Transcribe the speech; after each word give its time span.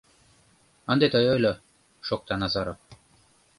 —Ынде 0.91 1.07
тый 1.13 1.25
ойло,— 1.33 1.53
шокта 2.07 2.35
Назаров. 2.41 2.79